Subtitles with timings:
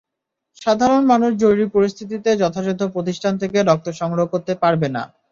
[0.61, 5.03] সাধারণ মানুষ জরুরি পরিস্থিতিতে যথাযথ প্রতিষ্ঠান থেকে রক্ত সংগ্রহ করতে পারবে না।